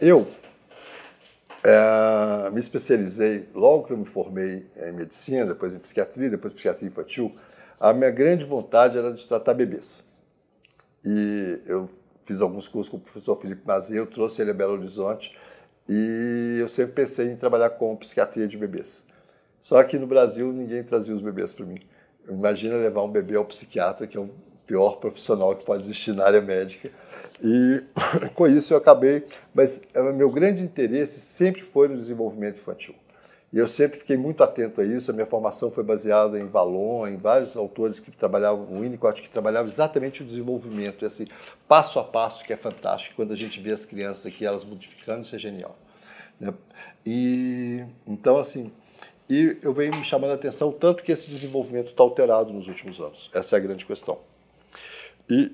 Eu 0.00 0.28
é, 1.64 2.50
me 2.50 2.60
especializei, 2.60 3.48
logo 3.52 3.84
que 3.84 3.92
eu 3.92 3.96
me 3.96 4.04
formei 4.04 4.66
em 4.76 4.92
medicina, 4.92 5.44
depois 5.44 5.74
em 5.74 5.78
psiquiatria, 5.78 6.30
depois 6.30 6.52
em 6.52 6.56
psiquiatria 6.56 6.88
infantil, 6.88 7.34
a 7.80 7.92
minha 7.92 8.10
grande 8.10 8.44
vontade 8.44 8.96
era 8.96 9.12
de 9.12 9.26
tratar 9.26 9.54
bebês. 9.54 10.04
E 11.04 11.62
eu 11.66 11.88
fiz 12.22 12.40
alguns 12.40 12.68
cursos 12.68 12.88
com 12.88 12.96
o 12.96 13.00
professor 13.00 13.36
Felipe 13.40 13.62
Mazia, 13.66 13.98
eu 13.98 14.06
trouxe 14.06 14.40
ele 14.40 14.52
a 14.52 14.54
Belo 14.54 14.74
Horizonte 14.74 15.36
e 15.88 16.58
eu 16.60 16.68
sempre 16.68 16.92
pensei 16.92 17.32
em 17.32 17.36
trabalhar 17.36 17.70
com 17.70 17.96
psiquiatria 17.96 18.46
de 18.46 18.56
bebês. 18.56 19.04
Só 19.60 19.82
que 19.82 19.98
no 19.98 20.06
Brasil 20.06 20.52
ninguém 20.52 20.84
trazia 20.84 21.14
os 21.14 21.22
bebês 21.22 21.52
para 21.52 21.66
mim. 21.66 21.80
Imagina 22.28 22.76
levar 22.76 23.02
um 23.02 23.10
bebê 23.10 23.34
ao 23.34 23.44
psiquiatra, 23.44 24.06
que 24.06 24.16
é 24.16 24.20
o 24.20 24.30
pior 24.68 24.96
profissional 24.98 25.56
que 25.56 25.64
pode 25.64 25.82
existir 25.82 26.12
na 26.12 26.26
área 26.26 26.42
médica. 26.42 26.90
E 27.42 27.82
com 28.36 28.46
isso 28.46 28.74
eu 28.74 28.78
acabei, 28.78 29.24
mas 29.54 29.80
é, 29.94 30.12
meu 30.12 30.30
grande 30.30 30.62
interesse 30.62 31.18
sempre 31.18 31.62
foi 31.62 31.88
no 31.88 31.96
desenvolvimento 31.96 32.58
infantil. 32.58 32.94
E 33.50 33.56
eu 33.56 33.66
sempre 33.66 33.98
fiquei 33.98 34.18
muito 34.18 34.44
atento 34.44 34.82
a 34.82 34.84
isso. 34.84 35.10
A 35.10 35.14
minha 35.14 35.24
formação 35.24 35.70
foi 35.70 35.82
baseada 35.82 36.38
em 36.38 36.46
Valon, 36.46 37.06
em 37.08 37.16
vários 37.16 37.56
autores 37.56 37.98
que 37.98 38.10
trabalhavam, 38.10 38.66
o 38.70 38.80
Winnicott, 38.82 39.22
que 39.22 39.30
trabalhava 39.30 39.66
exatamente 39.66 40.20
o 40.20 40.24
desenvolvimento, 40.24 41.06
esse 41.06 41.26
passo 41.66 41.98
a 41.98 42.04
passo 42.04 42.44
que 42.44 42.52
é 42.52 42.58
fantástico. 42.58 43.16
Quando 43.16 43.32
a 43.32 43.36
gente 43.36 43.58
vê 43.58 43.72
as 43.72 43.86
crianças 43.86 44.26
aqui, 44.26 44.44
elas 44.44 44.64
modificando, 44.64 45.22
isso 45.22 45.34
é 45.34 45.38
genial. 45.38 45.74
Né? 46.38 46.52
E 47.06 47.86
então, 48.06 48.36
assim, 48.36 48.70
e 49.30 49.56
eu 49.62 49.72
venho 49.72 49.96
me 49.96 50.04
chamando 50.04 50.32
a 50.32 50.34
atenção 50.34 50.70
tanto 50.70 51.02
que 51.02 51.10
esse 51.10 51.30
desenvolvimento 51.30 51.86
está 51.86 52.02
alterado 52.02 52.52
nos 52.52 52.68
últimos 52.68 53.00
anos. 53.00 53.30
Essa 53.32 53.56
é 53.56 53.58
a 53.58 53.60
grande 53.60 53.86
questão. 53.86 54.18
E 55.28 55.52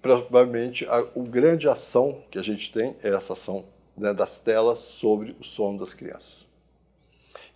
provavelmente 0.00 0.86
a, 0.86 0.98
a 0.98 1.04
grande 1.16 1.68
ação 1.68 2.22
que 2.30 2.38
a 2.38 2.42
gente 2.42 2.72
tem 2.72 2.96
é 3.02 3.08
essa 3.08 3.32
ação 3.32 3.64
né, 3.96 4.14
das 4.14 4.38
telas 4.38 4.78
sobre 4.78 5.36
o 5.40 5.44
sono 5.44 5.78
das 5.78 5.92
crianças. 5.92 6.46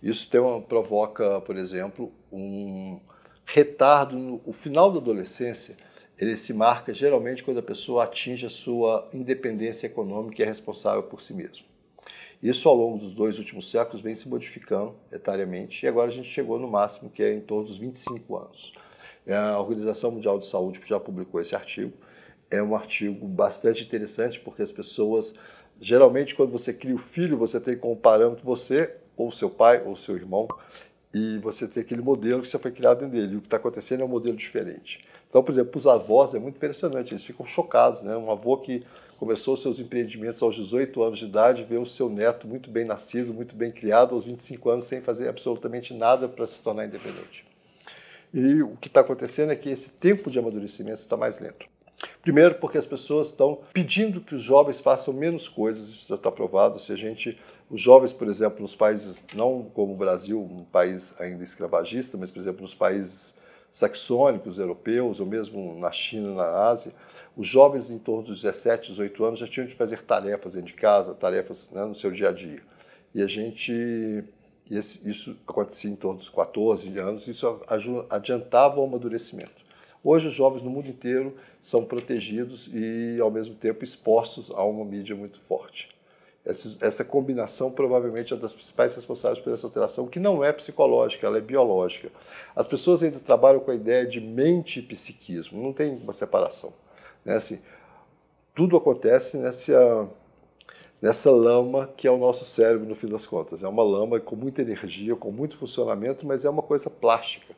Isso 0.01 0.29
tem 0.29 0.41
uma, 0.41 0.61
provoca, 0.61 1.39
por 1.41 1.55
exemplo, 1.55 2.11
um 2.31 2.99
retardo 3.45 4.17
no 4.17 4.41
o 4.45 4.51
final 4.51 4.91
da 4.91 4.97
adolescência. 4.97 5.77
Ele 6.17 6.35
se 6.35 6.53
marca 6.53 6.93
geralmente 6.93 7.43
quando 7.43 7.59
a 7.59 7.63
pessoa 7.63 8.03
atinge 8.03 8.45
a 8.45 8.49
sua 8.49 9.07
independência 9.13 9.87
econômica 9.87 10.41
e 10.41 10.45
é 10.45 10.47
responsável 10.47 11.03
por 11.03 11.21
si 11.21 11.33
mesmo. 11.33 11.65
Isso 12.41 12.67
ao 12.67 12.75
longo 12.75 12.97
dos 12.97 13.13
dois 13.13 13.39
últimos 13.39 13.71
séculos 13.71 14.01
vem 14.01 14.15
se 14.15 14.27
modificando 14.27 14.93
etariamente 15.09 15.85
e 15.85 15.87
agora 15.87 16.09
a 16.09 16.13
gente 16.13 16.27
chegou 16.27 16.59
no 16.59 16.67
máximo 16.67 17.09
que 17.09 17.23
é 17.23 17.33
em 17.33 17.39
torno 17.39 17.65
dos 17.65 17.77
25 17.77 18.35
anos. 18.35 18.73
A 19.31 19.59
Organização 19.59 20.11
Mundial 20.11 20.37
de 20.37 20.45
Saúde 20.45 20.81
já 20.85 20.99
publicou 20.99 21.39
esse 21.39 21.55
artigo. 21.55 21.93
É 22.51 22.61
um 22.61 22.75
artigo 22.75 23.27
bastante 23.27 23.83
interessante 23.83 24.39
porque 24.39 24.61
as 24.61 24.71
pessoas, 24.71 25.33
geralmente 25.79 26.35
quando 26.35 26.51
você 26.51 26.73
cria 26.73 26.95
o 26.95 26.99
filho, 26.99 27.37
você 27.37 27.59
tem 27.59 27.77
como 27.77 27.95
parâmetro 27.95 28.43
você 28.43 28.95
ou 29.15 29.31
seu 29.31 29.49
pai 29.49 29.81
ou 29.85 29.95
seu 29.95 30.15
irmão 30.15 30.47
e 31.13 31.37
você 31.37 31.67
tem 31.67 31.83
aquele 31.83 32.01
modelo 32.01 32.41
que 32.41 32.47
você 32.47 32.57
foi 32.57 32.71
criado 32.71 32.99
dentro 32.99 33.13
dele. 33.13 33.33
E 33.33 33.37
o 33.37 33.39
que 33.39 33.47
está 33.47 33.57
acontecendo 33.57 34.01
é 34.01 34.05
um 34.05 34.09
modelo 34.09 34.35
diferente. 34.35 35.05
Então, 35.29 35.43
por 35.43 35.51
exemplo, 35.51 35.71
os 35.75 35.87
avós 35.87 36.33
é 36.33 36.39
muito 36.39 36.55
impressionante, 36.57 37.13
eles 37.13 37.23
ficam 37.23 37.45
chocados. 37.45 38.01
Né? 38.01 38.15
Um 38.17 38.31
avô 38.31 38.57
que 38.57 38.83
começou 39.17 39.55
seus 39.55 39.79
empreendimentos 39.79 40.41
aos 40.41 40.55
18 40.55 41.01
anos 41.01 41.19
de 41.19 41.25
idade, 41.25 41.63
vê 41.63 41.77
o 41.77 41.85
seu 41.85 42.09
neto 42.09 42.47
muito 42.47 42.69
bem 42.69 42.83
nascido, 42.83 43.33
muito 43.33 43.55
bem 43.55 43.71
criado, 43.71 44.15
aos 44.15 44.25
25 44.25 44.69
anos, 44.69 44.85
sem 44.85 45.01
fazer 45.01 45.27
absolutamente 45.27 45.93
nada 45.93 46.27
para 46.27 46.45
se 46.45 46.59
tornar 46.61 46.85
independente. 46.85 47.52
E 48.33 48.63
o 48.63 48.75
que 48.77 48.87
está 48.87 49.01
acontecendo 49.01 49.51
é 49.51 49.55
que 49.55 49.69
esse 49.69 49.91
tempo 49.91 50.31
de 50.31 50.39
amadurecimento 50.39 50.99
está 50.99 51.15
mais 51.15 51.39
lento. 51.39 51.67
Primeiro, 52.21 52.55
porque 52.55 52.77
as 52.77 52.85
pessoas 52.85 53.27
estão 53.27 53.59
pedindo 53.73 54.21
que 54.21 54.33
os 54.33 54.41
jovens 54.41 54.81
façam 54.81 55.13
menos 55.13 55.47
coisas, 55.47 55.87
isso 55.87 56.09
já 56.09 56.15
está 56.15 56.31
provado. 56.31 56.79
Se 56.79 56.91
a 56.91 56.95
gente, 56.95 57.37
os 57.69 57.81
jovens, 57.81 58.11
por 58.11 58.27
exemplo, 58.27 58.61
nos 58.61 58.75
países, 58.75 59.23
não 59.35 59.69
como 59.73 59.93
o 59.93 59.97
Brasil, 59.97 60.41
um 60.41 60.63
país 60.63 61.13
ainda 61.19 61.43
escravagista, 61.43 62.17
mas, 62.17 62.31
por 62.31 62.39
exemplo, 62.39 62.61
nos 62.61 62.73
países 62.73 63.35
saxônicos, 63.71 64.57
europeus, 64.57 65.19
ou 65.19 65.25
mesmo 65.25 65.77
na 65.79 65.91
China, 65.91 66.33
na 66.33 66.67
Ásia, 66.67 66.93
os 67.35 67.47
jovens 67.47 67.89
em 67.89 67.97
torno 67.97 68.23
dos 68.23 68.41
17, 68.41 68.91
18 68.91 69.25
anos 69.25 69.39
já 69.39 69.47
tinham 69.47 69.65
de 69.65 69.73
fazer 69.73 70.01
tarefas 70.01 70.53
dentro 70.53 70.67
de 70.67 70.73
casa, 70.73 71.13
tarefas 71.13 71.69
né, 71.71 71.83
no 71.83 71.95
seu 71.95 72.11
dia 72.11 72.29
a 72.29 72.31
dia. 72.31 72.61
E 73.13 73.21
a 73.21 73.27
gente. 73.27 74.23
Esse, 74.69 75.07
isso 75.09 75.35
acontecia 75.47 75.89
em 75.89 75.95
torno 75.95 76.19
dos 76.19 76.29
14 76.29 76.97
anos, 76.97 77.27
isso 77.27 77.61
adiantava 78.09 78.79
o 78.79 78.83
amadurecimento. 78.83 79.63
Hoje, 80.03 80.27
os 80.27 80.33
jovens 80.33 80.63
no 80.63 80.69
mundo 80.69 80.89
inteiro 80.89 81.35
são 81.61 81.85
protegidos 81.85 82.69
e, 82.73 83.17
ao 83.21 83.31
mesmo 83.31 83.55
tempo, 83.55 83.83
expostos 83.83 84.51
a 84.51 84.63
uma 84.63 84.83
mídia 84.83 85.15
muito 85.15 85.39
forte. 85.41 85.89
Essa, 86.45 86.77
essa, 86.85 87.05
combinação 87.05 87.71
provavelmente 87.71 88.33
é 88.33 88.37
das 88.37 88.53
principais 88.53 88.93
responsáveis 88.93 89.41
por 89.41 89.53
essa 89.53 89.65
alteração, 89.65 90.07
que 90.07 90.19
não 90.19 90.43
é 90.43 90.51
psicológica, 90.51 91.25
ela 91.25 91.37
é 91.37 91.41
biológica. 91.41 92.11
As 92.53 92.67
pessoas 92.67 93.01
ainda 93.01 93.17
trabalham 93.17 93.61
com 93.61 93.71
a 93.71 93.75
ideia 93.75 94.05
de 94.05 94.19
mente 94.19 94.79
e 94.79 94.83
psiquismo, 94.83 95.63
não 95.63 95.71
tem 95.71 95.95
uma 95.95 96.11
separação. 96.11 96.73
Né? 97.23 97.35
Assim, 97.35 97.59
tudo 98.53 98.75
acontece 98.75 99.37
nessa, 99.37 100.09
nessa 101.03 101.29
lama 101.29 101.89
que 101.97 102.07
é 102.07 102.11
o 102.11 102.17
nosso 102.17 102.45
cérebro, 102.45 102.87
no 102.87 102.95
fim 102.95 103.07
das 103.07 103.25
contas. 103.25 103.61
É 103.61 103.67
uma 103.67 103.83
lama 103.83 104.21
com 104.21 104.37
muita 104.37 104.61
energia, 104.61 105.17
com 105.17 105.31
muito 105.31 105.57
funcionamento, 105.57 106.25
mas 106.25 106.45
é 106.45 106.49
uma 106.49 106.61
coisa 106.61 106.89
plástica. 106.89 107.53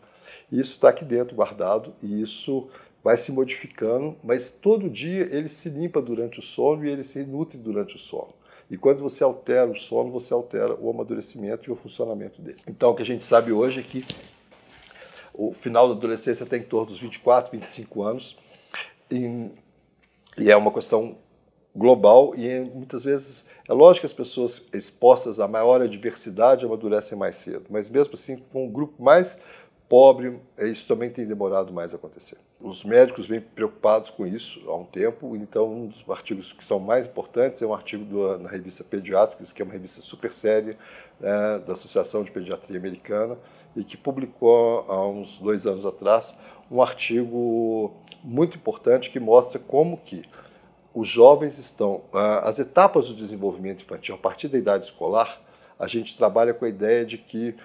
Isso 0.51 0.71
está 0.71 0.89
aqui 0.89 1.05
dentro 1.05 1.35
guardado 1.35 1.93
e 2.01 2.23
isso 2.23 2.67
vai 3.03 3.15
se 3.17 3.31
modificando, 3.31 4.15
mas 4.23 4.51
todo 4.51 4.89
dia 4.89 5.29
ele 5.31 5.47
se 5.47 5.69
limpa 5.69 6.01
durante 6.01 6.39
o 6.39 6.41
sono 6.41 6.83
e 6.83 6.89
ele 6.89 7.03
se 7.03 7.23
nutre 7.23 7.55
durante 7.55 7.95
o 7.95 7.99
sono. 7.99 8.33
E 8.67 8.77
quando 8.77 9.03
você 9.03 9.23
altera 9.23 9.69
o 9.69 9.75
sono, 9.75 10.09
você 10.09 10.33
altera 10.33 10.75
o 10.81 10.89
amadurecimento 10.89 11.69
e 11.69 11.71
o 11.71 11.75
funcionamento 11.75 12.41
dele. 12.41 12.57
Então, 12.67 12.89
o 12.89 12.95
que 12.95 13.03
a 13.03 13.05
gente 13.05 13.23
sabe 13.23 13.51
hoje 13.51 13.81
é 13.81 13.83
que 13.83 14.03
o 15.31 15.53
final 15.53 15.87
da 15.87 15.93
adolescência 15.93 16.47
tem 16.47 16.61
em 16.61 16.63
torno 16.63 16.87
dos 16.87 16.99
24, 16.99 17.51
25 17.51 18.01
anos, 18.01 18.35
e, 19.11 19.51
e 20.35 20.49
é 20.49 20.57
uma 20.57 20.71
questão 20.71 21.15
global 21.75 22.33
e 22.35 22.59
muitas 22.73 23.03
vezes 23.03 23.43
é 23.67 23.73
lógico 23.73 24.01
que 24.01 24.05
as 24.05 24.13
pessoas 24.13 24.61
expostas 24.73 25.39
a 25.39 25.47
maior 25.47 25.81
adversidade 25.81 26.65
amadurecem 26.65 27.17
mais 27.17 27.35
cedo, 27.35 27.65
mas 27.69 27.89
mesmo 27.89 28.13
assim 28.13 28.37
com 28.37 28.65
um 28.65 28.71
grupo 28.71 29.03
mais 29.03 29.41
pobre, 29.89 30.39
isso 30.57 30.87
também 30.87 31.09
tem 31.09 31.25
demorado 31.25 31.71
mais 31.71 31.93
a 31.93 31.97
acontecer. 31.97 32.37
Os 32.59 32.83
médicos 32.83 33.27
vêm 33.27 33.39
preocupados 33.39 34.09
com 34.09 34.25
isso 34.25 34.59
há 34.67 34.75
um 34.75 34.85
tempo, 34.85 35.35
então 35.35 35.71
um 35.71 35.87
dos 35.87 36.03
artigos 36.09 36.53
que 36.53 36.63
são 36.63 36.79
mais 36.79 37.05
importantes 37.05 37.61
é 37.61 37.65
um 37.65 37.73
artigo 37.73 38.03
do, 38.05 38.37
na 38.39 38.49
revista 38.49 38.83
Pediatrics, 38.83 39.51
que 39.51 39.61
é 39.61 39.65
uma 39.65 39.73
revista 39.73 40.01
super 40.01 40.33
séria 40.33 40.77
né, 41.19 41.59
da 41.67 41.73
Associação 41.73 42.23
de 42.23 42.31
Pediatria 42.31 42.79
Americana, 42.79 43.37
e 43.75 43.83
que 43.83 43.97
publicou 43.97 44.85
há 44.87 45.07
uns 45.07 45.37
dois 45.37 45.67
anos 45.67 45.85
atrás 45.85 46.35
um 46.71 46.81
artigo 46.81 47.93
muito 48.23 48.57
importante 48.57 49.11
que 49.11 49.19
mostra 49.19 49.59
como 49.59 49.97
que 49.97 50.23
os 50.95 51.07
jovens 51.07 51.59
estão, 51.59 52.03
as 52.41 52.57
etapas 52.57 53.07
do 53.07 53.13
desenvolvimento 53.13 53.83
infantil, 53.83 54.15
a 54.15 54.17
partir 54.17 54.47
da 54.47 54.57
idade 54.57 54.85
escolar, 54.85 55.41
a 55.77 55.87
gente 55.87 56.17
trabalha 56.17 56.53
com 56.53 56.65
a 56.65 56.69
ideia 56.69 57.05
de 57.05 57.17
que 57.17 57.55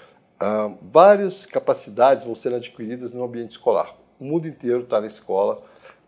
Uh, 0.40 0.78
várias 0.90 1.44
capacidades 1.44 2.24
vão 2.24 2.34
ser 2.34 2.54
adquiridas 2.54 3.12
no 3.12 3.22
ambiente 3.22 3.50
escolar. 3.50 3.94
O 4.18 4.24
mundo 4.24 4.48
inteiro 4.48 4.80
está 4.80 4.98
na 4.98 5.06
escola 5.06 5.62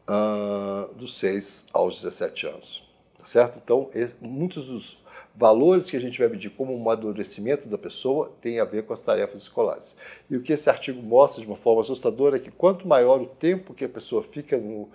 uh, 0.08 0.94
dos 0.94 1.18
6 1.18 1.66
aos 1.70 1.96
17 2.00 2.46
anos. 2.46 2.82
Tá 3.18 3.26
certo? 3.26 3.60
Então, 3.62 3.90
esse, 3.94 4.16
muitos 4.22 4.68
dos 4.68 5.02
valores 5.34 5.90
que 5.90 5.98
a 5.98 6.00
gente 6.00 6.18
vai 6.18 6.28
medir 6.28 6.48
como 6.48 6.74
um 6.74 6.80
amadurecimento 6.80 7.68
da 7.68 7.76
pessoa 7.76 8.32
tem 8.40 8.58
a 8.58 8.64
ver 8.64 8.84
com 8.84 8.94
as 8.94 9.02
tarefas 9.02 9.42
escolares. 9.42 9.94
E 10.30 10.36
o 10.36 10.42
que 10.42 10.54
esse 10.54 10.70
artigo 10.70 11.02
mostra 11.02 11.42
de 11.42 11.46
uma 11.46 11.56
forma 11.56 11.82
assustadora 11.82 12.36
é 12.36 12.40
que 12.40 12.50
quanto 12.50 12.88
maior 12.88 13.20
o 13.20 13.26
tempo 13.26 13.74
que 13.74 13.84
a 13.84 13.88
pessoa 13.88 14.22
fica 14.22 14.56
no, 14.56 14.88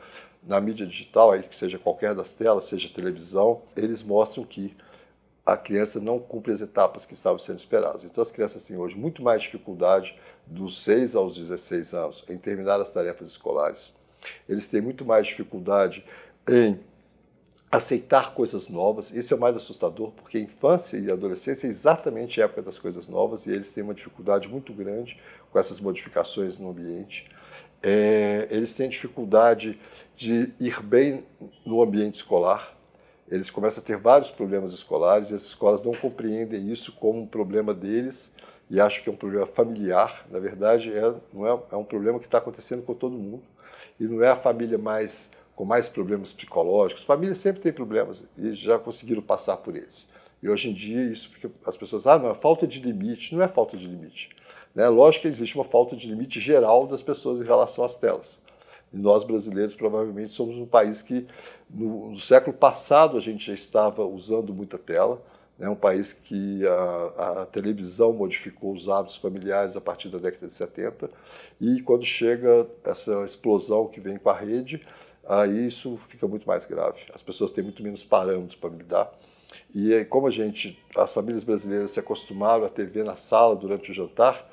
na 0.47 0.62
mídia 0.62 0.85
digital, 0.85 1.31
aí, 1.31 1.44
que 1.44 1.56
seja 1.56 1.78
qualquer 1.78 2.16
das 2.16 2.34
telas, 2.34 2.66
seja 2.66 2.90
televisão, 2.90 3.62
eles 3.75 4.02
mostram 4.02 4.46
que 4.46 4.75
a 5.46 5.56
criança 5.56 5.99
não 5.99 6.20
cumpre 6.20 6.52
as 6.52 6.61
etapas 6.61 7.05
que 7.05 7.14
estavam 7.14 7.40
sendo 7.40 7.59
esperadas. 7.59 8.03
Então, 8.03 8.22
as 8.22 8.32
crianças 8.32 8.64
têm 8.64 8.78
hoje 8.78 8.97
muito 8.97 9.22
mais 9.22 9.44
dificuldade 9.44 10.17
dos 10.46 10.82
6 10.84 11.16
aos 11.16 11.35
16 11.35 11.94
anos 11.94 12.23
em 12.29 12.38
terminar 12.38 12.79
as 12.79 12.90
tarefas 12.90 13.28
escolares. 13.28 13.94
Eles 14.47 14.67
têm 14.67 14.82
muito 14.82 15.05
mais 15.05 15.28
dificuldade 15.28 16.03
em 16.49 16.79
aceitar 17.72 18.34
coisas 18.34 18.69
novas. 18.69 19.14
Esse 19.16 19.34
é 19.34 19.35
o 19.35 19.40
mais 19.40 19.55
assustador, 19.55 20.11
porque 20.11 20.37
a 20.37 20.41
infância 20.41 20.97
e 20.97 21.09
a 21.09 21.14
adolescência 21.14 21.67
é 21.67 21.69
exatamente 21.69 22.41
a 22.41 22.46
época 22.46 22.61
das 22.61 22.79
coisas 22.79 23.08
novas 23.08 23.46
e 23.46 23.52
eles 23.52 23.72
têm 23.72 23.84
uma 23.84 23.93
dificuldade 23.93 24.47
muito 24.47 24.73
grande 24.73 25.19
com 25.52 25.59
essas 25.59 25.79
modificações 25.79 26.58
no 26.58 26.69
ambiente. 26.69 27.29
É, 27.84 28.47
eles 28.49 28.73
têm 28.73 28.90
dificuldade 28.90 29.79
de 30.16 30.53
ir 30.59 30.81
bem 30.81 31.23
no 31.66 31.81
ambiente 31.81 32.16
escolar 32.16 32.78
eles 33.29 33.49
começam 33.49 33.84
a 33.84 33.85
ter 33.85 33.97
vários 33.97 34.31
problemas 34.31 34.72
escolares 34.72 35.31
e 35.31 35.35
as 35.35 35.43
escolas 35.43 35.84
não 35.84 35.93
compreendem 35.93 36.72
isso 36.72 36.93
como 36.93 37.22
um 37.22 37.28
problema 37.28 37.73
deles 37.73 38.34
e 38.70 38.79
acham 38.79 39.03
que 39.03 39.09
é 39.09 39.11
um 39.11 39.17
problema 39.17 39.46
familiar. 39.46 40.25
Na 40.31 40.40
verdade, 40.40 40.91
é, 40.93 41.13
não 41.34 41.46
é, 41.46 41.59
é 41.72 41.75
um 41.75 41.84
problema 41.84 42.20
que 42.20 42.25
está 42.25 42.37
acontecendo 42.37 42.84
com 42.84 42.93
todo 42.93 43.17
mundo 43.17 43.43
e 43.99 44.05
não 44.05 44.23
é 44.23 44.29
a 44.29 44.35
família 44.35 44.78
mais 44.78 45.29
com 45.58 45.66
mais 45.66 45.90
problemas 45.90 46.32
psicológicos. 46.32 47.04
Famílias 47.04 47.40
sempre 47.40 47.59
têm 47.59 47.74
problemas 47.74 48.24
e 48.38 48.54
já 48.54 48.78
conseguiram 48.78 49.24
passar 49.24 49.58
por 49.58 49.76
eles. 49.76 50.08
E 50.42 50.48
hoje 50.48 50.70
em 50.70 50.74
dia 50.74 51.02
isso 51.12 51.30
fica, 51.32 51.50
as 51.66 51.76
pessoas, 51.76 52.06
ah, 52.06 52.20
não, 52.20 52.30
é 52.30 52.36
falta 52.36 52.68
de 52.68 52.80
limite. 52.80 53.36
Não 53.36 53.42
é 53.42 53.48
falta 53.48 53.76
de 53.76 53.88
limite. 53.88 54.30
Né? 54.76 54.88
Lógico 54.88 55.24
que 55.24 55.28
existe 55.28 55.56
uma 55.56 55.64
falta 55.64 55.96
de 55.96 56.08
limite 56.08 56.40
geral 56.40 56.86
das 56.86 57.02
pessoas 57.02 57.40
em 57.40 57.44
relação 57.44 57.84
às 57.84 57.96
telas. 57.96 58.40
E 58.94 58.98
nós 58.98 59.24
brasileiros 59.24 59.74
provavelmente 59.74 60.32
somos 60.32 60.56
um 60.58 60.66
país 60.68 61.02
que 61.02 61.26
no, 61.68 62.12
no 62.12 62.20
século 62.20 62.56
passado 62.56 63.18
a 63.18 63.20
gente 63.20 63.48
já 63.48 63.54
estava 63.56 64.06
usando 64.06 64.54
muita 64.54 64.78
tela. 64.78 65.20
É 65.59 65.64
né? 65.64 65.70
um 65.72 65.76
país 65.76 66.14
que 66.14 66.68
a, 66.68 67.42
a, 67.42 67.46
televisão 67.48 68.14
modificou 68.14 68.74
os 68.74 68.88
hábitos 68.88 69.18
familiares 69.18 69.76
a 69.76 69.82
partir 69.82 70.08
da 70.09 70.20
década 70.20 70.46
de 70.46 70.54
70 70.54 71.09
e 71.59 71.82
quando 71.82 72.06
chega 72.06 72.68
essa 72.84 73.26
explosão 73.26 73.88
que 73.88 74.00
vem 74.00 74.20
com 74.20 74.30
a 74.30 74.38
rede, 74.38 74.86
aí 75.28 75.68
isso 75.68 76.00
fica 76.08 76.28
muito 76.28 76.47
mais 76.47 76.66
grave. 76.66 77.00
As 77.14 77.22
pessoas 77.22 77.52
têm 77.52 77.64
muito 77.64 77.84
menos 77.84 78.03
parâmetros 78.03 78.56
para 78.56 78.70
lidar. 78.70 79.12
E 79.74 79.94
aí, 79.94 80.06
como 80.06 80.28
a 80.28 80.32
gente, 80.32 80.78
as 80.96 81.14
famílias 81.14 81.44
brasileiras 81.44 81.91
se 81.91 82.00
acostumaram 82.00 82.66
a 82.66 82.70
TV 82.70 83.03
na 83.03 83.16
sala 83.16 83.56
durante 83.56 83.91
o 83.91 83.94
jantar, 83.94 84.50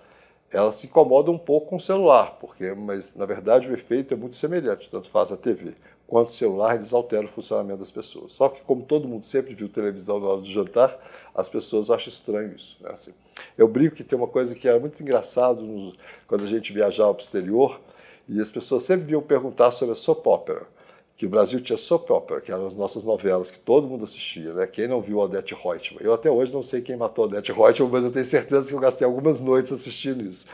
elas 0.50 0.76
se 0.76 0.86
incomodam 0.86 1.34
um 1.34 1.38
pouco 1.38 1.68
com 1.68 1.76
o 1.76 1.80
celular, 1.80 2.36
porque, 2.40 2.72
mas 2.74 3.16
na 3.16 3.26
verdade 3.26 3.68
o 3.68 3.74
efeito 3.74 4.14
é 4.14 4.16
muito 4.16 4.36
semelhante, 4.36 4.88
tanto 4.88 5.10
faz 5.10 5.32
a 5.32 5.36
TV 5.36 5.74
quanto 6.06 6.28
o 6.28 6.32
celular, 6.32 6.76
eles 6.76 6.92
alteram 6.92 7.24
o 7.24 7.28
funcionamento 7.28 7.80
das 7.80 7.90
pessoas. 7.90 8.32
Só 8.32 8.48
que 8.48 8.62
como 8.62 8.82
todo 8.82 9.08
mundo 9.08 9.24
sempre 9.24 9.54
viu 9.54 9.68
televisão 9.68 10.20
na 10.20 10.26
hora 10.26 10.40
do 10.40 10.50
jantar, 10.50 10.96
as 11.34 11.48
pessoas 11.48 11.90
acham 11.90 12.08
estranho 12.08 12.54
isso. 12.54 12.76
Né? 12.80 12.90
Assim, 12.92 13.12
eu 13.56 13.66
brinco 13.66 13.96
que 13.96 14.04
tem 14.04 14.16
uma 14.16 14.28
coisa 14.28 14.54
que 14.54 14.68
era 14.68 14.78
muito 14.78 15.00
engraçado 15.02 15.62
no, 15.62 15.92
quando 16.26 16.44
a 16.44 16.46
gente 16.46 16.72
viajava 16.72 17.12
para 17.12 17.20
o 17.20 17.24
exterior, 17.24 17.80
e 18.28 18.40
as 18.40 18.50
pessoas 18.50 18.82
sempre 18.82 19.06
vinham 19.06 19.22
perguntar 19.22 19.70
sobre 19.70 19.92
a 19.92 19.96
soap 19.96 20.26
opera 20.26 20.66
que 21.16 21.26
o 21.26 21.28
Brasil 21.28 21.60
tinha 21.60 21.76
soap 21.76 22.10
opera, 22.10 22.40
que 22.40 22.50
eram 22.50 22.66
as 22.66 22.74
nossas 22.74 23.04
novelas 23.04 23.50
que 23.50 23.58
todo 23.58 23.86
mundo 23.86 24.04
assistia, 24.04 24.52
né? 24.52 24.66
Quem 24.66 24.88
não 24.88 25.00
viu 25.00 25.18
Odette 25.18 25.54
Reutemann? 25.54 26.04
Eu 26.04 26.12
até 26.12 26.30
hoje 26.30 26.52
não 26.52 26.62
sei 26.62 26.80
quem 26.80 26.96
matou 26.96 27.26
Odette 27.26 27.52
Reutemann, 27.52 27.92
mas 27.92 28.04
eu 28.04 28.10
tenho 28.10 28.24
certeza 28.24 28.68
que 28.68 28.74
eu 28.74 28.80
gastei 28.80 29.06
algumas 29.06 29.40
noites 29.40 29.72
assistindo 29.72 30.24
isso. 30.24 30.46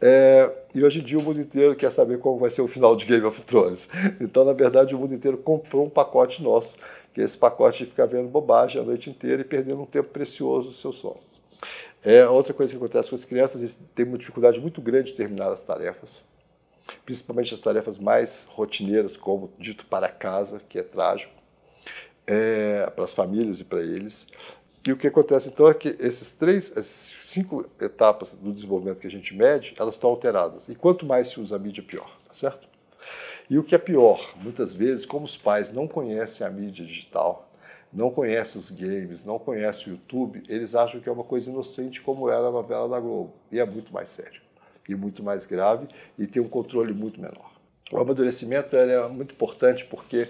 É, 0.00 0.50
e 0.74 0.84
hoje 0.84 1.00
em 1.00 1.02
dia 1.02 1.18
o 1.18 1.22
mundo 1.22 1.40
inteiro 1.40 1.74
quer 1.74 1.90
saber 1.90 2.18
como 2.18 2.38
vai 2.38 2.50
ser 2.50 2.62
o 2.62 2.68
final 2.68 2.94
de 2.94 3.04
Game 3.04 3.24
of 3.24 3.42
Thrones. 3.42 3.88
Então, 4.20 4.44
na 4.44 4.52
verdade, 4.52 4.94
o 4.94 4.98
mundo 4.98 5.14
inteiro 5.14 5.38
comprou 5.38 5.86
um 5.86 5.90
pacote 5.90 6.42
nosso, 6.42 6.76
que 7.12 7.20
é 7.20 7.24
esse 7.24 7.36
pacote 7.36 7.84
de 7.84 7.90
ficar 7.90 8.06
vendo 8.06 8.28
bobagem 8.28 8.80
a 8.80 8.84
noite 8.84 9.10
inteira 9.10 9.40
e 9.40 9.44
perdendo 9.44 9.82
um 9.82 9.86
tempo 9.86 10.10
precioso 10.10 10.68
do 10.68 10.74
seu 10.74 10.92
sono. 10.92 11.18
É, 12.04 12.28
outra 12.28 12.54
coisa 12.54 12.72
que 12.72 12.76
acontece 12.76 13.08
com 13.08 13.16
as 13.16 13.24
crianças, 13.24 13.60
eles 13.60 13.78
têm 13.94 14.06
uma 14.06 14.18
dificuldade 14.18 14.60
muito 14.60 14.80
grande 14.80 15.10
de 15.10 15.16
terminar 15.16 15.50
as 15.50 15.62
tarefas 15.62 16.22
principalmente 17.04 17.54
as 17.54 17.60
tarefas 17.60 17.98
mais 17.98 18.46
rotineiras, 18.50 19.16
como 19.16 19.52
dito 19.58 19.86
para 19.86 20.08
casa, 20.08 20.60
que 20.68 20.78
é 20.78 20.82
trágico, 20.82 21.32
é, 22.26 22.90
para 22.90 23.04
as 23.04 23.12
famílias 23.12 23.60
e 23.60 23.64
para 23.64 23.80
eles. 23.80 24.26
E 24.86 24.92
o 24.92 24.96
que 24.96 25.06
acontece 25.06 25.48
então 25.48 25.68
é 25.68 25.74
que 25.74 25.96
esses 25.98 26.32
três, 26.32 26.70
essas 26.70 26.86
cinco 26.86 27.68
etapas 27.80 28.34
do 28.34 28.52
desenvolvimento 28.52 29.00
que 29.00 29.06
a 29.06 29.10
gente 29.10 29.34
mede, 29.34 29.74
elas 29.78 29.94
estão 29.94 30.10
alteradas. 30.10 30.68
E 30.68 30.74
quanto 30.74 31.04
mais 31.04 31.28
se 31.28 31.40
usa 31.40 31.56
a 31.56 31.58
mídia, 31.58 31.82
pior, 31.82 32.08
tá 32.26 32.34
certo? 32.34 32.68
E 33.50 33.58
o 33.58 33.64
que 33.64 33.74
é 33.74 33.78
pior, 33.78 34.34
muitas 34.36 34.72
vezes, 34.72 35.04
como 35.04 35.24
os 35.24 35.36
pais 35.36 35.72
não 35.72 35.86
conhecem 35.88 36.46
a 36.46 36.50
mídia 36.50 36.84
digital, 36.84 37.48
não 37.92 38.10
conhecem 38.10 38.60
os 38.60 38.70
games, 38.70 39.24
não 39.24 39.38
conhecem 39.38 39.88
o 39.88 39.90
YouTube, 39.96 40.42
eles 40.48 40.74
acham 40.74 41.00
que 41.00 41.08
é 41.08 41.12
uma 41.12 41.24
coisa 41.24 41.50
inocente 41.50 42.00
como 42.00 42.28
era 42.28 42.48
a 42.48 42.50
novela 42.50 42.88
da 42.88 43.00
Globo. 43.00 43.32
E 43.50 43.58
é 43.58 43.64
muito 43.64 43.92
mais 43.92 44.08
sério 44.08 44.45
e 44.88 44.94
muito 44.94 45.22
mais 45.22 45.46
grave 45.46 45.88
e 46.18 46.26
tem 46.26 46.40
um 46.42 46.48
controle 46.48 46.92
muito 46.92 47.20
menor. 47.20 47.50
O 47.92 47.98
amadurecimento 47.98 48.76
é 48.76 49.08
muito 49.08 49.32
importante 49.34 49.84
porque 49.84 50.28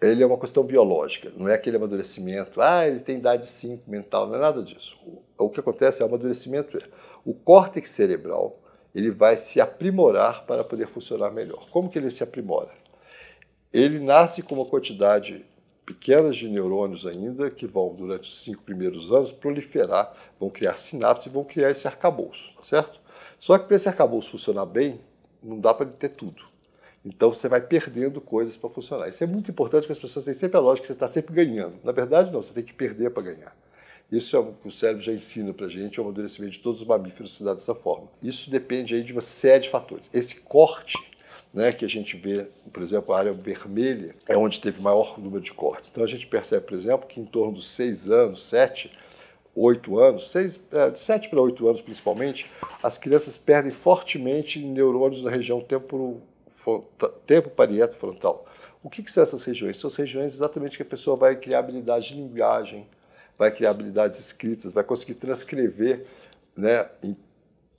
ele 0.00 0.22
é 0.22 0.26
uma 0.26 0.38
questão 0.38 0.64
biológica, 0.64 1.30
não 1.36 1.48
é 1.48 1.54
aquele 1.54 1.76
amadurecimento, 1.76 2.60
ah, 2.60 2.86
ele 2.86 3.00
tem 3.00 3.18
idade 3.18 3.46
5 3.46 3.88
mental, 3.88 4.26
não 4.26 4.34
é 4.34 4.38
nada 4.38 4.62
disso. 4.62 4.96
O, 5.38 5.44
o 5.44 5.50
que 5.50 5.60
acontece 5.60 6.02
é 6.02 6.04
o 6.04 6.08
amadurecimento 6.08 6.78
é 6.78 6.80
o 7.24 7.34
córtex 7.34 7.90
cerebral, 7.90 8.58
ele 8.94 9.10
vai 9.10 9.36
se 9.36 9.60
aprimorar 9.60 10.44
para 10.46 10.64
poder 10.64 10.88
funcionar 10.88 11.30
melhor. 11.30 11.68
Como 11.70 11.88
que 11.88 11.98
ele 11.98 12.10
se 12.10 12.24
aprimora? 12.24 12.70
Ele 13.72 14.00
nasce 14.00 14.42
com 14.42 14.56
uma 14.56 14.64
quantidade 14.64 15.44
pequena 15.86 16.30
de 16.30 16.48
neurônios 16.48 17.06
ainda, 17.06 17.50
que 17.50 17.66
vão, 17.66 17.94
durante 17.94 18.28
os 18.28 18.40
cinco 18.40 18.62
primeiros 18.62 19.12
anos, 19.12 19.30
proliferar, 19.30 20.12
vão 20.38 20.50
criar 20.50 20.76
sinapses 20.76 21.26
e 21.26 21.30
vão 21.30 21.44
criar 21.44 21.70
esse 21.70 21.86
arcabouço, 21.86 22.52
tá 22.56 22.62
certo? 22.62 22.99
Só 23.40 23.58
que 23.58 23.66
para 23.66 23.74
esse 23.74 23.88
arcabouço 23.88 24.30
funcionar 24.30 24.66
bem, 24.66 25.00
não 25.42 25.58
dá 25.58 25.74
para 25.74 25.86
ele 25.86 25.96
ter 25.96 26.10
tudo. 26.10 26.44
Então 27.04 27.32
você 27.32 27.48
vai 27.48 27.62
perdendo 27.62 28.20
coisas 28.20 28.56
para 28.56 28.68
funcionar. 28.68 29.08
Isso 29.08 29.24
é 29.24 29.26
muito 29.26 29.50
importante 29.50 29.82
porque 29.82 29.92
as 29.92 29.98
pessoas 29.98 30.26
têm 30.26 30.34
sempre 30.34 30.58
a 30.58 30.60
lógica 30.60 30.82
que 30.82 30.86
você 30.86 30.92
está 30.92 31.08
sempre 31.08 31.34
ganhando. 31.34 31.74
Na 31.82 31.92
verdade, 31.92 32.30
não, 32.30 32.42
você 32.42 32.52
tem 32.52 32.62
que 32.62 32.74
perder 32.74 33.10
para 33.10 33.22
ganhar. 33.22 33.56
Isso 34.12 34.36
é 34.36 34.38
o 34.38 34.52
que 34.52 34.68
o 34.68 34.70
cérebro 34.70 35.02
já 35.02 35.12
ensina 35.12 35.54
para 35.54 35.66
a 35.66 35.68
gente, 35.68 35.98
o 35.98 36.04
amadurecimento 36.04 36.52
de 36.52 36.58
todos 36.58 36.82
os 36.82 36.86
mamíferos 36.86 37.36
se 37.36 37.44
dá 37.44 37.54
dessa 37.54 37.74
forma. 37.74 38.08
Isso 38.22 38.50
depende 38.50 38.94
aí 38.94 39.02
de 39.02 39.12
uma 39.12 39.20
série 39.22 39.62
de 39.62 39.70
fatores. 39.70 40.10
Esse 40.12 40.40
corte 40.40 40.98
né, 41.54 41.72
que 41.72 41.84
a 41.84 41.88
gente 41.88 42.16
vê, 42.16 42.48
por 42.72 42.82
exemplo, 42.82 43.14
a 43.14 43.18
área 43.18 43.32
vermelha 43.32 44.14
é 44.28 44.36
onde 44.36 44.60
teve 44.60 44.82
maior 44.82 45.18
número 45.18 45.42
de 45.42 45.52
cortes. 45.52 45.88
Então 45.90 46.04
a 46.04 46.06
gente 46.06 46.26
percebe, 46.26 46.66
por 46.66 46.76
exemplo, 46.76 47.06
que 47.06 47.20
em 47.20 47.24
torno 47.24 47.52
dos 47.52 47.68
seis 47.68 48.10
anos, 48.10 48.42
sete, 48.42 48.90
oito 49.54 49.98
anos, 49.98 50.30
seis, 50.30 50.60
é, 50.72 50.90
de 50.90 50.98
sete 50.98 51.28
para 51.28 51.40
oito 51.40 51.66
anos 51.68 51.80
principalmente, 51.80 52.50
as 52.82 52.96
crianças 52.96 53.36
perdem 53.36 53.72
fortemente 53.72 54.58
neurônios 54.60 55.22
na 55.22 55.30
região 55.30 55.60
tempo, 55.60 56.20
tempo 57.26 57.50
parieto 57.50 57.96
frontal. 57.96 58.46
O 58.82 58.88
que, 58.88 59.02
que 59.02 59.12
são 59.12 59.22
essas 59.22 59.44
regiões? 59.44 59.78
São 59.78 59.88
as 59.88 59.96
regiões 59.96 60.32
exatamente 60.32 60.76
que 60.76 60.82
a 60.82 60.86
pessoa 60.86 61.16
vai 61.16 61.36
criar 61.36 61.58
habilidade 61.58 62.08
de 62.08 62.14
linguagem, 62.14 62.86
vai 63.36 63.50
criar 63.50 63.70
habilidades 63.70 64.18
escritas, 64.18 64.72
vai 64.72 64.84
conseguir 64.84 65.14
transcrever 65.14 66.06
né, 66.56 66.88
em, 67.02 67.16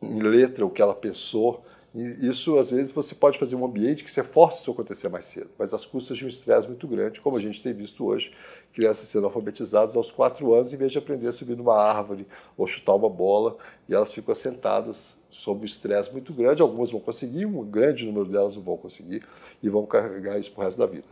em 0.02 0.22
letra 0.22 0.66
o 0.66 0.70
que 0.70 0.82
ela 0.82 0.94
pensou, 0.94 1.66
isso, 1.94 2.58
às 2.58 2.70
vezes, 2.70 2.92
você 2.92 3.14
pode 3.14 3.38
fazer 3.38 3.56
um 3.56 3.66
ambiente 3.66 4.04
que 4.04 4.12
você 4.12 4.24
força 4.24 4.62
isso 4.62 4.72
acontecer 4.72 5.10
mais 5.10 5.26
cedo, 5.26 5.50
mas 5.60 5.74
às 5.74 5.86
custas 5.86 6.18
de 6.18 6.26
um 6.26 6.30
estresse 6.30 6.66
muito 6.66 6.88
grande, 6.88 7.20
como 7.20 7.36
a 7.36 7.40
gente 7.40 7.62
tem 7.62 7.74
visto 7.74 8.06
hoje, 8.06 8.34
crianças 8.72 9.10
sendo 9.10 9.26
alfabetizadas 9.26 9.98
aos 9.98 10.10
quatro 10.10 10.54
anos, 10.54 10.72
em 10.72 10.78
vez 10.78 10.94
de 10.94 10.98
aprender 10.98 11.28
a 11.28 11.34
subir 11.34 11.58
numa 11.58 11.76
árvore 11.76 12.26
ou 12.58 12.66
chutar 12.66 12.96
uma 12.96 13.10
bola, 13.10 13.58
e 13.90 13.94
elas 13.94 14.14
ficam 14.14 14.32
assentadas 14.32 15.18
sob 15.30 15.64
um 15.64 15.66
estresse 15.66 16.12
muito 16.14 16.34
grande. 16.34 16.62
Algumas 16.62 16.92
vão 16.92 17.02
conseguir, 17.02 17.46
um 17.46 17.64
grande 17.66 18.06
número 18.06 18.26
delas 18.26 18.56
não 18.56 18.64
vão 18.64 18.78
conseguir, 18.78 19.26
e 19.62 19.68
vão 19.68 19.86
carregar 19.86 20.40
isso 20.40 20.52
para 20.52 20.64
resto 20.64 20.78
da 20.78 20.86
vida. 20.86 21.08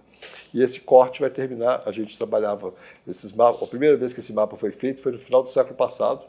E 0.54 0.62
esse 0.62 0.80
corte 0.80 1.20
vai 1.20 1.30
terminar, 1.30 1.84
a 1.86 1.92
gente 1.92 2.18
trabalhava 2.18 2.74
esses 3.06 3.34
mapas, 3.34 3.64
a 3.64 3.68
primeira 3.68 3.98
vez 3.98 4.14
que 4.14 4.22
esse 4.22 4.32
mapa 4.32 4.56
foi 4.56 4.72
feito 4.72 5.02
foi 5.02 5.12
no 5.12 5.20
final 5.20 5.44
do 5.44 5.50
século 5.50 5.75
passado, 5.75 6.24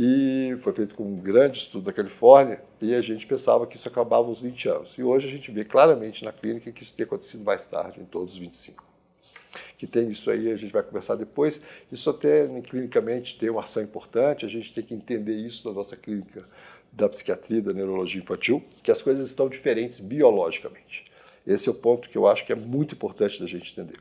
e 0.00 0.56
foi 0.60 0.72
feito 0.72 0.94
com 0.94 1.02
um 1.02 1.16
grande 1.16 1.58
estudo 1.58 1.86
da 1.86 1.92
Califórnia 1.92 2.62
e 2.80 2.94
a 2.94 3.02
gente 3.02 3.26
pensava 3.26 3.66
que 3.66 3.74
isso 3.74 3.88
acabava 3.88 4.28
aos 4.28 4.40
20 4.40 4.68
anos. 4.68 4.94
E 4.96 5.02
hoje 5.02 5.26
a 5.26 5.30
gente 5.30 5.50
vê 5.50 5.64
claramente 5.64 6.24
na 6.24 6.30
clínica 6.30 6.70
que 6.70 6.84
isso 6.84 6.94
tem 6.94 7.02
acontecido 7.02 7.42
mais 7.42 7.66
tarde, 7.66 8.00
em 8.00 8.04
todos 8.04 8.34
os 8.34 8.38
25. 8.38 8.86
Que 9.76 9.88
tem 9.88 10.08
isso 10.08 10.30
aí, 10.30 10.52
a 10.52 10.56
gente 10.56 10.72
vai 10.72 10.84
conversar 10.84 11.16
depois. 11.16 11.60
Isso 11.90 12.08
até 12.08 12.46
clinicamente 12.60 13.36
tem 13.36 13.50
uma 13.50 13.62
ação 13.62 13.82
importante, 13.82 14.46
a 14.46 14.48
gente 14.48 14.72
tem 14.72 14.84
que 14.84 14.94
entender 14.94 15.34
isso 15.34 15.68
na 15.68 15.74
nossa 15.74 15.96
clínica 15.96 16.48
da 16.92 17.08
psiquiatria, 17.08 17.60
da 17.60 17.72
neurologia 17.72 18.22
infantil, 18.22 18.62
que 18.84 18.92
as 18.92 19.02
coisas 19.02 19.26
estão 19.26 19.48
diferentes 19.48 19.98
biologicamente. 19.98 21.06
Esse 21.44 21.68
é 21.68 21.72
o 21.72 21.74
ponto 21.74 22.08
que 22.08 22.16
eu 22.16 22.28
acho 22.28 22.46
que 22.46 22.52
é 22.52 22.56
muito 22.56 22.94
importante 22.94 23.40
da 23.40 23.46
gente 23.48 23.72
entender. 23.72 23.98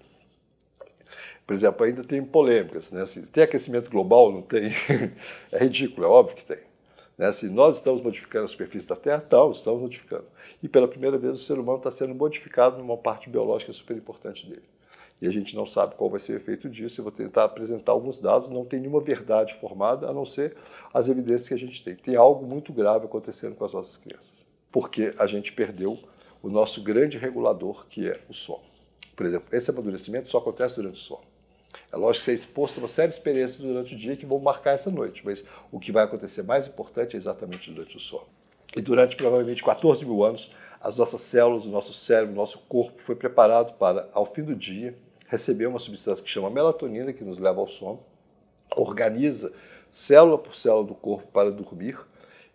Por 1.47 1.53
exemplo, 1.53 1.85
ainda 1.85 2.03
tem 2.03 2.21
polêmicas. 2.21 2.91
Né? 2.91 3.05
Se 3.05 3.25
tem 3.31 3.45
aquecimento 3.45 3.89
global? 3.89 4.33
Não 4.33 4.41
tem. 4.41 4.69
é 5.49 5.59
ridículo, 5.63 6.05
é 6.05 6.09
óbvio 6.09 6.35
que 6.35 6.45
tem. 6.45 6.59
Né? 7.17 7.31
Se 7.31 7.49
nós 7.49 7.77
estamos 7.77 8.01
modificando 8.01 8.43
a 8.43 8.47
superfície 8.49 8.87
da 8.87 8.97
Terra, 8.97 9.21
tal, 9.21 9.51
estamos 9.51 9.81
modificando. 9.81 10.25
E 10.61 10.67
pela 10.67 10.89
primeira 10.89 11.17
vez 11.17 11.39
o 11.39 11.43
ser 11.43 11.57
humano 11.57 11.77
está 11.77 11.89
sendo 11.89 12.13
modificado 12.13 12.77
numa 12.77 12.97
parte 12.97 13.29
biológica 13.29 13.71
super 13.71 13.95
importante 13.95 14.45
dele. 14.45 14.63
E 15.21 15.27
a 15.27 15.31
gente 15.31 15.55
não 15.55 15.65
sabe 15.65 15.95
qual 15.95 16.09
vai 16.09 16.19
ser 16.19 16.33
o 16.33 16.35
efeito 16.35 16.69
disso. 16.69 16.99
Eu 16.99 17.03
vou 17.03 17.13
tentar 17.13 17.45
apresentar 17.45 17.93
alguns 17.93 18.19
dados, 18.19 18.49
não 18.49 18.65
tem 18.65 18.81
nenhuma 18.81 18.99
verdade 18.99 19.53
formada, 19.55 20.09
a 20.09 20.13
não 20.13 20.25
ser 20.25 20.55
as 20.93 21.07
evidências 21.07 21.47
que 21.47 21.53
a 21.53 21.57
gente 21.57 21.81
tem. 21.81 21.95
Tem 21.95 22.15
algo 22.17 22.45
muito 22.45 22.73
grave 22.73 23.05
acontecendo 23.05 23.55
com 23.55 23.63
as 23.63 23.73
nossas 23.73 23.95
crianças. 23.95 24.31
Porque 24.69 25.13
a 25.17 25.25
gente 25.25 25.53
perdeu 25.53 25.97
o 26.43 26.49
nosso 26.49 26.83
grande 26.83 27.17
regulador, 27.17 27.87
que 27.87 28.07
é 28.07 28.19
o 28.29 28.33
sono. 28.33 28.63
Por 29.15 29.25
exemplo, 29.25 29.47
esse 29.51 29.71
amadurecimento 29.71 30.29
só 30.29 30.37
acontece 30.37 30.75
durante 30.75 30.95
o 30.95 31.03
sono. 31.03 31.36
É 31.97 31.99
lógico 31.99 32.25
que 32.25 32.25
você 32.25 32.31
é 32.31 32.35
exposto 32.35 32.77
a 32.77 32.81
uma 32.81 32.87
série 32.87 33.07
de 33.07 33.15
experiências 33.15 33.59
durante 33.59 33.95
o 33.95 33.97
dia 33.97 34.15
que 34.15 34.23
vão 34.23 34.37
marcar 34.37 34.73
essa 34.73 34.91
noite, 34.91 35.23
mas 35.25 35.43
o 35.71 35.79
que 35.79 35.91
vai 35.91 36.03
acontecer 36.03 36.43
mais 36.43 36.67
importante 36.67 37.15
é 37.15 37.17
exatamente 37.17 37.71
durante 37.71 37.97
o 37.97 37.99
sono. 37.99 38.27
E 38.75 38.81
durante 38.81 39.15
provavelmente 39.15 39.63
14 39.63 40.05
mil 40.05 40.23
anos, 40.23 40.51
as 40.79 40.95
nossas 40.95 41.21
células, 41.21 41.65
o 41.65 41.69
nosso 41.69 41.93
cérebro, 41.93 42.33
o 42.33 42.35
nosso 42.35 42.59
corpo 42.69 43.01
foi 43.01 43.15
preparado 43.15 43.73
para, 43.79 44.07
ao 44.13 44.27
fim 44.27 44.43
do 44.43 44.55
dia, 44.55 44.95
receber 45.27 45.65
uma 45.65 45.79
substância 45.79 46.23
que 46.23 46.29
chama 46.29 46.51
melatonina, 46.51 47.11
que 47.11 47.23
nos 47.23 47.39
leva 47.39 47.59
ao 47.59 47.67
sono, 47.67 47.99
organiza 48.75 49.51
célula 49.91 50.37
por 50.37 50.55
célula 50.55 50.85
do 50.85 50.93
corpo 50.93 51.27
para 51.31 51.49
dormir, 51.49 51.97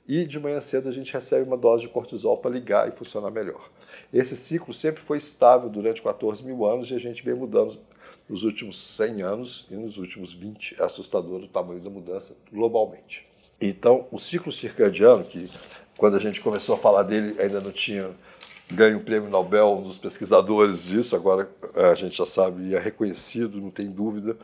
e 0.07 0.25
de 0.25 0.39
manhã 0.39 0.61
cedo 0.61 0.89
a 0.89 0.93
gente 0.93 1.13
recebe 1.13 1.45
uma 1.45 1.57
dose 1.57 1.83
de 1.83 1.89
cortisol 1.89 2.39
para 2.39 2.53
ligar 2.53 2.87
e 2.87 2.93
funcionar 2.93 3.33
melhor. 3.33 3.69
Esse 4.13 4.37
ciclo 4.37 4.73
sempre 4.73 5.03
foi 5.03 5.19
estável 5.19 5.69
durante 5.69 6.01
14 6.01 6.45
mil 6.45 6.65
anos 6.65 6.91
e 6.93 6.95
a 6.95 6.99
gente 6.99 7.25
vem 7.25 7.35
mudando 7.35 7.79
nos 8.29 8.45
últimos 8.45 8.81
100 8.97 9.23
anos 9.23 9.67
e 9.71 9.75
nos 9.75 9.99
últimos 9.99 10.33
20. 10.33 10.77
É 10.81 10.85
assustador 10.85 11.43
o 11.43 11.49
tamanho 11.49 11.81
da 11.81 11.91
mudança 11.91 12.37
globalmente. 12.53 13.27
Então, 13.61 14.07
o 14.11 14.19
ciclo 14.19 14.53
circadiano, 14.53 15.25
que 15.25 15.49
quando 15.97 16.17
a 16.17 16.21
gente 16.21 16.41
começou 16.41 16.75
a 16.75 16.79
falar 16.79 17.05
dele 17.05 17.41
ainda 17.41 17.61
não 17.61 17.71
tinha 17.71 18.11
ganho 18.71 18.99
o 18.99 19.05
prêmio 19.05 19.29
Nobel, 19.29 19.73
um 19.73 19.83
dos 19.83 19.99
pesquisadores 19.99 20.85
disso, 20.85 21.15
agora 21.15 21.49
é, 21.75 21.85
a 21.85 21.95
gente 21.95 22.17
já 22.17 22.27
sabe 22.27 22.69
e 22.69 22.75
é 22.75 22.79
reconhecido, 22.79 23.61
não 23.61 23.71
tem 23.71 23.91
dúvida. 23.91 24.37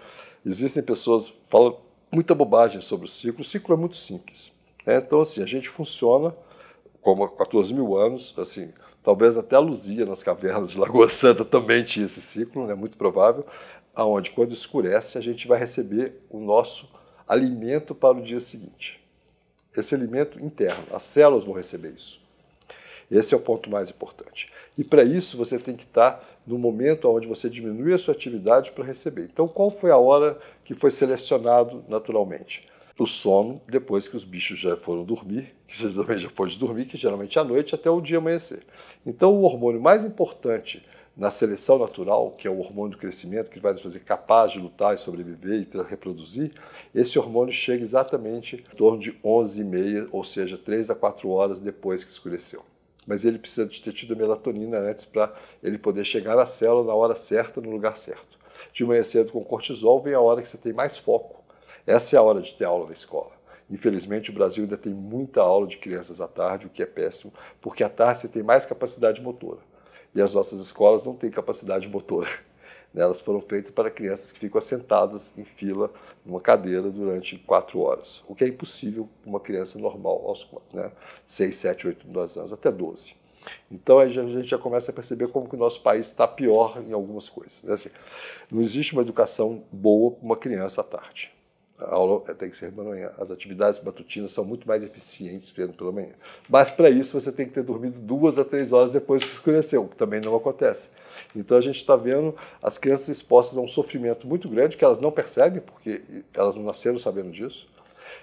Existem 0.45 0.83
pessoas 0.83 1.27
que 1.27 1.37
falam 1.49 1.79
muita 2.13 2.35
bobagem 2.35 2.81
sobre 2.81 3.07
o 3.07 3.09
ciclo. 3.09 3.41
O 3.41 3.45
ciclo 3.45 3.75
é 3.75 3.77
muito 3.77 3.97
simples. 3.97 4.53
Né? 4.87 4.97
Então, 4.99 5.21
assim, 5.21 5.43
a 5.43 5.47
gente 5.47 5.69
funciona 5.69 6.35
como 7.01 7.25
há 7.25 7.29
14 7.29 7.73
mil 7.73 7.97
anos, 7.97 8.35
assim, 8.39 8.73
talvez 9.09 9.39
até 9.39 9.57
a 9.57 9.59
Luzia 9.59 10.05
nas 10.05 10.23
cavernas 10.23 10.71
de 10.71 10.79
Lagoa 10.79 11.09
Santa 11.09 11.43
também 11.43 11.83
tinha 11.83 12.05
esse 12.05 12.21
ciclo, 12.21 12.65
é 12.65 12.67
né? 12.67 12.75
muito 12.75 12.99
provável, 12.99 13.47
aonde 13.95 14.31
quando 14.33 14.53
escurece 14.53 15.17
a 15.17 15.21
gente 15.23 15.49
vai 15.49 15.59
receber 15.59 16.21
o 16.29 16.39
nosso 16.39 16.87
alimento 17.27 17.95
para 17.95 18.19
o 18.19 18.23
dia 18.23 18.39
seguinte. 18.39 19.01
Esse 19.75 19.95
alimento 19.95 20.39
interno, 20.39 20.85
as 20.93 21.05
células 21.05 21.43
vão 21.43 21.55
receber 21.55 21.95
isso. 21.97 22.21
Esse 23.11 23.33
é 23.33 23.37
o 23.39 23.41
ponto 23.41 23.71
mais 23.71 23.89
importante. 23.89 24.53
E 24.77 24.85
para 24.85 25.03
isso 25.05 25.39
você 25.39 25.59
tem 25.59 25.75
que 25.75 25.85
estar 25.85 26.23
no 26.47 26.59
momento 26.59 27.09
onde 27.09 27.27
você 27.27 27.49
diminui 27.49 27.95
a 27.95 27.99
sua 27.99 28.13
atividade 28.13 28.73
para 28.73 28.85
receber. 28.85 29.31
Então, 29.33 29.49
qual 29.49 29.71
foi 29.71 29.91
a 29.91 29.97
hora 29.97 30.39
que 30.67 30.75
foi 30.75 30.91
selecionado 30.91 31.83
naturalmente? 31.89 32.69
O 32.99 33.07
sono, 33.07 33.61
depois 33.69 34.09
que 34.09 34.17
os 34.17 34.25
bichos 34.25 34.59
já 34.59 34.77
foram 34.77 35.05
dormir, 35.05 35.55
que 35.69 35.79
você 35.79 35.89
também 35.89 36.19
já 36.19 36.29
pode 36.29 36.59
dormir, 36.59 36.87
que 36.87 36.97
geralmente 36.97 37.39
é 37.39 37.41
à 37.41 37.45
noite 37.45 37.75
até 37.75 37.89
o 37.89 38.01
dia 38.01 38.19
amanhecer. 38.19 38.65
Então, 39.07 39.33
o 39.33 39.43
hormônio 39.43 39.81
mais 39.81 40.05
importante 40.05 40.85
na 41.17 41.31
seleção 41.31 41.79
natural, 41.79 42.33
que 42.33 42.49
é 42.49 42.51
o 42.51 42.59
hormônio 42.59 42.97
do 42.97 42.99
crescimento, 42.99 43.51
que 43.51 43.61
vai 43.61 43.73
nos 43.73 43.83
fazer 43.83 44.01
capaz 44.01 44.53
de 44.53 44.59
lutar 44.59 44.97
e 44.97 44.99
sobreviver 44.99 45.67
e 45.73 45.83
reproduzir, 45.89 46.53
esse 46.95 47.19
hormônio 47.19 47.53
chega 47.53 47.83
exatamente 47.83 48.57
em 48.57 48.77
torno 48.77 48.99
de 48.99 49.17
11 49.25 49.61
e 49.61 49.65
meia, 49.65 50.09
ou 50.11 50.25
seja, 50.25 50.59
3 50.59 50.91
a 50.91 50.95
4 50.95 51.29
horas 51.29 51.61
depois 51.61 52.03
que 52.05 52.11
escureceu 52.11 52.65
mas 53.09 53.25
ele 53.25 53.39
precisa 53.39 53.67
de 53.67 53.81
ter 53.81 53.95
tido 53.95 54.15
melatonina 54.15 54.79
antes 54.79 55.07
para 55.07 55.35
ele 55.63 55.79
poder 55.79 56.05
chegar 56.05 56.37
na 56.37 56.45
célula 56.45 56.89
na 56.89 56.95
hora 56.95 57.15
certa, 57.15 57.59
no 57.59 57.71
lugar 57.71 57.97
certo. 57.97 58.39
De 58.71 58.85
manhã 58.85 59.03
cedo 59.03 59.33
com 59.33 59.43
cortisol 59.43 60.03
vem 60.03 60.13
a 60.13 60.21
hora 60.21 60.43
que 60.43 60.49
você 60.49 60.59
tem 60.59 60.75
mais 60.75 60.99
foco. 60.99 61.38
Essa 61.89 62.17
é 62.17 62.19
a 62.19 62.23
hora 62.23 62.43
de 62.43 62.53
ter 62.53 62.67
aula 62.67 62.87
na 62.87 62.93
escola. 62.93 63.31
Infelizmente, 63.71 64.29
o 64.29 64.35
Brasil 64.35 64.63
ainda 64.63 64.77
tem 64.77 64.93
muita 64.93 65.41
aula 65.41 65.67
de 65.67 65.79
crianças 65.79 66.21
à 66.21 66.29
tarde, 66.29 66.67
o 66.67 66.69
que 66.69 66.83
é 66.83 66.87
péssimo, 66.87 67.33
porque 67.63 67.83
à 67.83 67.89
tarde 67.89 68.21
você 68.21 68.29
tem 68.29 68.43
mais 68.43 68.67
capacidade 68.67 69.23
motora. 69.23 69.61
E 70.15 70.21
as 70.21 70.35
nossas 70.35 70.61
escolas 70.61 71.03
não 71.07 71.15
têm 71.15 71.31
capacidade 71.31 71.89
motora. 71.89 72.29
Né, 72.91 73.03
elas 73.03 73.21
foram 73.21 73.39
feitas 73.39 73.71
para 73.71 73.91
crianças 73.91 74.33
que 74.33 74.39
ficam 74.39 74.59
assentadas 74.59 75.31
em 75.37 75.45
fila 75.45 75.93
numa 76.25 76.41
cadeira 76.41 76.91
durante 76.91 77.37
quatro 77.37 77.81
horas, 77.81 78.25
o 78.27 78.35
que 78.35 78.43
é 78.43 78.49
impossível 78.49 79.07
para 79.21 79.29
uma 79.29 79.39
criança 79.39 79.79
normal 79.79 80.27
aos 80.27 80.49
né, 80.73 80.91
6, 81.27 81.55
7, 81.55 81.87
8, 81.87 82.07
12 82.07 82.39
anos, 82.39 82.51
até 82.51 82.73
12. 82.73 83.15
Então 83.71 83.99
a 83.99 84.09
gente 84.09 84.49
já 84.49 84.57
começa 84.57 84.91
a 84.91 84.95
perceber 84.95 85.29
como 85.29 85.47
que 85.47 85.55
o 85.55 85.59
nosso 85.59 85.83
país 85.83 86.07
está 86.07 86.27
pior 86.27 86.83
em 86.83 86.95
algumas 86.95 87.29
coisas. 87.29 87.63
Né? 87.63 87.75
Assim, 87.75 87.91
não 88.51 88.63
existe 88.63 88.95
uma 88.95 89.03
educação 89.03 89.63
boa 89.71 90.13
para 90.13 90.25
uma 90.25 90.37
criança 90.39 90.81
à 90.81 90.85
tarde. 90.85 91.31
A 91.81 91.95
aula 91.95 92.21
tem 92.35 92.51
que 92.51 92.57
ser 92.57 92.73
pela 92.73 92.89
manhã. 92.89 93.11
As 93.19 93.31
atividades 93.31 93.81
matutinas 93.81 94.33
são 94.33 94.45
muito 94.45 94.67
mais 94.67 94.83
eficientes 94.83 95.49
vendo 95.51 95.73
pela 95.73 95.93
manhã. 95.93 96.13
Mas 96.49 96.71
para 96.71 96.91
isso 96.91 97.19
você 97.19 97.31
tem 97.31 97.47
que 97.47 97.53
ter 97.53 97.63
dormido 97.63 98.01
duas 98.01 98.37
a 98.37 98.45
três 98.45 98.73
horas 98.73 98.91
depois 98.91 99.23
que 99.23 99.31
escureceu, 99.31 99.85
o 99.85 99.89
que 99.89 99.97
também 99.97 100.21
não 100.21 100.35
acontece. 100.35 100.91
Então 101.37 101.57
a 101.57 101.61
gente 101.61 101.77
está 101.77 101.95
vendo 101.95 102.35
as 102.63 102.79
crianças 102.79 103.09
expostas 103.09 103.57
a 103.57 103.61
um 103.61 103.69
sofrimento 103.69 104.27
muito 104.27 104.49
grande 104.49 104.77
que 104.77 104.85
elas 104.85 104.99
não 104.99 105.13
percebem, 105.13 105.61
porque 105.61 106.03
elas 106.35 106.57
não 106.57 106.65
nasceram 106.65 106.99
sabendo 106.99 107.31
disso. 107.31 107.69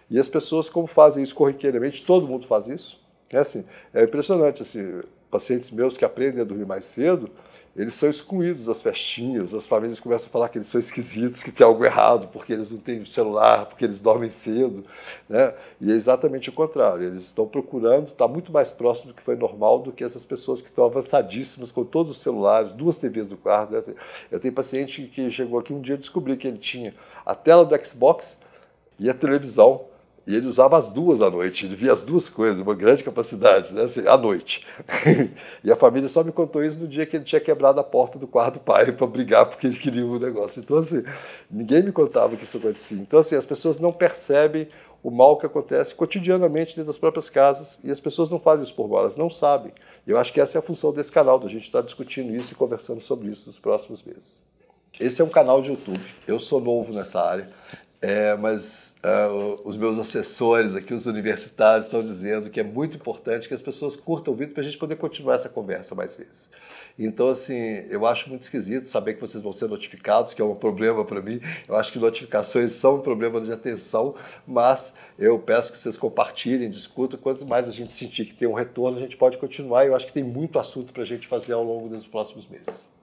E 0.10 0.20
as 0.20 0.28
pessoas, 0.28 0.70
como 0.70 0.88
fazem 0.88 1.24
isso 1.24 1.34
corriqueiramente, 1.34 2.04
todo 2.04 2.28
mundo 2.28 2.46
faz 2.46 2.68
isso. 2.68 3.00
É 3.32 3.38
assim, 3.38 3.66
é 3.94 4.04
impressionante 4.04 4.62
assim, 4.62 5.02
pacientes 5.32 5.72
meus 5.72 5.98
que 5.98 6.06
aprendem 6.06 6.42
a 6.42 6.44
dormir 6.44 6.66
mais 6.66 6.86
cedo, 6.86 7.30
eles 7.76 7.94
são 7.96 8.10
excluídos 8.10 8.66
das 8.66 8.82
festinhas, 8.82 9.54
as 9.54 9.68
famílias 9.68 10.00
começam 10.00 10.28
a 10.28 10.32
falar 10.32 10.48
que 10.48 10.58
eles 10.58 10.70
são 10.70 10.80
esquisitos, 10.80 11.44
que 11.44 11.52
tem 11.52 11.68
algo 11.68 11.84
errado, 11.84 12.30
porque 12.30 12.54
eles 12.54 12.72
não 12.72 12.78
têm 12.78 13.04
celular, 13.06 13.66
porque 13.66 13.84
eles 13.84 14.00
dormem 14.00 14.30
cedo. 14.30 14.86
Né? 15.28 15.54
E 15.82 15.92
é 15.92 15.94
exatamente 15.96 16.50
o 16.50 16.54
contrário, 16.54 17.04
eles 17.04 17.24
estão 17.24 17.46
procurando 17.46 18.08
estar 18.08 18.30
muito 18.30 18.50
mais 18.50 18.72
próximo 18.72 19.08
do 19.08 19.14
que 19.14 19.22
foi 19.22 19.36
normal 19.36 19.80
do 19.80 19.92
que 19.92 20.06
essas 20.06 20.24
pessoas 20.24 20.62
que 20.62 20.70
estão 20.70 20.86
avançadíssimas 20.86 21.70
com 21.70 21.84
todos 21.84 22.14
os 22.14 22.22
celulares, 22.22 22.72
duas 22.72 22.98
TVs 22.98 23.30
no 23.30 23.38
quarto. 23.38 23.74
Né? 23.74 23.82
Eu 24.32 24.40
tenho 24.40 24.54
paciente 24.54 25.02
que 25.14 25.30
chegou 25.30 25.60
aqui 25.60 25.74
um 25.74 25.82
dia 25.82 25.96
e 25.96 25.98
descobri 25.98 26.38
que 26.38 26.48
ele 26.48 26.58
tinha 26.58 26.94
a 27.26 27.36
tela 27.36 27.66
do 27.66 27.86
Xbox 27.86 28.38
e 28.98 29.10
a 29.10 29.14
televisão 29.14 29.86
e 30.28 30.36
ele 30.36 30.48
usava 30.48 30.78
as 30.78 30.90
duas 30.90 31.22
à 31.22 31.30
noite, 31.30 31.66
ele 31.66 31.76
via 31.76 31.94
as 31.94 32.02
duas 32.02 32.28
coisas, 32.28 32.60
uma 32.60 32.74
grande 32.74 33.04
capacidade, 33.04 33.72
né? 33.72 33.84
Assim, 33.84 34.08
à 34.08 34.18
noite. 34.18 34.66
e 35.64 35.72
a 35.72 35.76
família 35.76 36.10
só 36.10 36.24
me 36.24 36.32
contou 36.32 36.64
isso 36.64 36.80
no 36.80 36.88
dia 36.88 37.06
que 37.06 37.16
ele 37.16 37.24
tinha 37.24 37.40
quebrado 37.40 37.80
a 37.80 37.84
porta 37.84 38.18
do 38.18 38.26
quarto 38.26 38.56
do 38.56 38.60
pai 38.60 38.92
para 38.92 39.06
brigar 39.06 39.46
porque 39.46 39.68
ele 39.68 39.78
queria 39.78 40.06
um 40.06 40.18
negócio. 40.18 40.60
Então, 40.62 40.78
assim, 40.78 41.04
ninguém 41.50 41.84
me 41.84 41.92
contava 41.92 42.36
que 42.36 42.44
isso 42.44 42.58
acontecia. 42.58 42.98
Então, 42.98 43.20
assim, 43.20 43.36
as 43.36 43.46
pessoas 43.46 43.78
não 43.78 43.94
percebem 43.94 44.68
o 45.04 45.12
mal 45.12 45.38
que 45.38 45.46
acontece 45.46 45.94
cotidianamente 45.94 46.76
dentro 46.76 46.88
das 46.88 46.98
próprias 46.98 47.30
casas 47.30 47.78
e 47.84 47.92
as 47.92 48.00
pessoas 48.00 48.32
não 48.32 48.40
fazem 48.40 48.64
isso 48.64 48.74
por 48.74 48.90
mal, 48.90 49.02
elas 49.02 49.16
não 49.16 49.30
sabem. 49.30 49.72
Eu 50.08 50.18
acho 50.18 50.34
que 50.34 50.42
essa 50.42 50.58
é 50.58 50.60
a 50.60 50.64
função 50.64 50.92
desse 50.92 51.12
canal, 51.12 51.38
da 51.38 51.48
gente 51.48 51.66
estar 51.66 51.82
discutindo 51.82 52.36
isso 52.36 52.54
e 52.54 52.56
conversando 52.56 53.00
sobre 53.00 53.30
isso 53.30 53.46
nos 53.46 53.60
próximos 53.60 54.02
meses. 54.02 54.40
Esse 55.00 55.22
é 55.22 55.26
um 55.26 55.30
canal 55.30 55.62
de 55.62 55.70
YouTube. 55.70 56.04
Eu 56.26 56.40
sou 56.40 56.60
novo 56.60 56.92
nessa 56.92 57.22
área. 57.22 57.50
É, 58.02 58.36
mas 58.36 58.94
uh, 59.04 59.62
os 59.64 59.78
meus 59.78 59.98
assessores 59.98 60.76
aqui, 60.76 60.94
os 60.94 61.06
universitários, 61.06 61.88
estão 61.88 62.04
dizendo 62.04 62.50
que 62.50 62.60
é 62.60 62.64
muito 62.64 62.98
importante 62.98 63.48
que 63.48 63.54
as 63.54 63.62
pessoas 63.62 63.96
curtam 63.96 64.34
o 64.34 64.38
vídeo 64.38 64.54
para 64.54 64.62
a 64.62 64.66
gente 64.66 64.78
poder 64.78 64.96
continuar 64.98 65.36
essa 65.36 65.50
conversa 65.50 65.96
mais 65.96 66.16
vezes. 66.16 66.50
Então, 67.00 67.30
assim, 67.30 67.56
eu 67.90 68.06
acho 68.06 68.30
muito 68.30 68.44
esquisito 68.44 68.88
saber 68.88 69.16
que 69.16 69.22
vocês 69.22 69.44
vão 69.44 69.52
ser 69.52 69.68
notificados, 69.68 70.34
que 70.34 70.42
é 70.42 70.46
um 70.46 70.56
problema 70.56 71.04
para 71.04 71.22
mim. 71.22 71.42
Eu 71.68 71.76
acho 71.76 71.92
que 71.92 72.00
notificações 72.00 72.74
são 72.74 72.98
um 72.98 73.02
problema 73.02 73.42
de 73.42 73.52
atenção, 73.52 74.16
mas 74.46 74.94
eu 75.18 75.38
peço 75.40 75.74
que 75.74 75.80
vocês 75.80 75.98
compartilhem, 75.98 76.70
discutam. 76.70 77.20
Quanto 77.20 77.46
mais 77.46 77.68
a 77.68 77.72
gente 77.72 77.92
sentir 77.92 78.26
que 78.26 78.36
tem 78.36 78.48
um 78.48 78.54
retorno, 78.54 78.98
a 78.98 79.02
gente 79.02 79.18
pode 79.18 79.38
continuar. 79.38 79.86
Eu 79.86 79.96
acho 79.96 80.08
que 80.08 80.14
tem 80.14 80.24
muito 80.24 80.60
assunto 80.60 80.94
para 80.94 81.02
a 81.04 81.06
gente 81.06 81.28
fazer 81.28 81.54
ao 81.54 81.64
longo 81.64 81.90
dos 81.90 82.08
próximos 82.08 82.48
meses. 82.48 82.95